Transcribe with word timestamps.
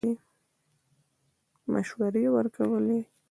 مشورې 1.71 2.23
ورکولې. 2.35 2.99